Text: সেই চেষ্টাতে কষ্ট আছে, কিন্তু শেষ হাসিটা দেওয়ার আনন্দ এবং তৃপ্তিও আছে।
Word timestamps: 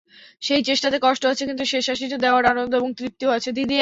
সেই 0.41 0.61
চেষ্টাতে 0.63 0.97
কষ্ট 1.01 1.23
আছে, 1.25 1.43
কিন্তু 1.45 1.63
শেষ 1.65 1.85
হাসিটা 1.89 2.17
দেওয়ার 2.17 2.43
আনন্দ 2.45 2.71
এবং 2.75 2.89
তৃপ্তিও 2.93 3.29
আছে। 3.31 3.49